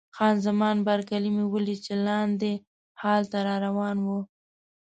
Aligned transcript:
خان 0.15 0.35
زمان 0.45 0.77
بارکلي 0.87 1.29
مې 1.35 1.45
ولیده 1.53 1.81
چې 1.85 1.93
لاندې 2.07 2.51
هال 3.01 3.23
ته 3.31 3.39
را 3.47 3.55
روانه 3.65 4.01
وه. 4.09 4.19